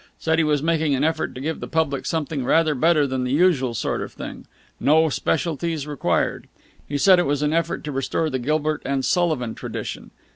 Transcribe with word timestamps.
Said 0.17 0.39
he 0.39 0.43
was 0.43 0.63
making 0.63 0.95
an 0.95 1.03
effort 1.03 1.35
to 1.35 1.41
give 1.41 1.59
the 1.59 1.67
public 1.67 2.07
something 2.07 2.43
rather 2.43 2.73
better 2.73 3.05
than 3.05 3.23
the 3.23 3.31
usual 3.31 3.75
sort 3.75 4.01
of 4.01 4.11
thing. 4.13 4.47
No 4.79 5.09
specialities 5.09 5.85
required. 5.85 6.47
He 6.89 6.97
said 6.97 7.19
it 7.19 7.27
was 7.27 7.43
an 7.43 7.53
effort 7.53 7.83
to 7.83 7.91
restore 7.91 8.27
the 8.31 8.39
Gilbert 8.39 8.81
and 8.83 9.05
Sullivan 9.05 9.53
tradition. 9.53 10.09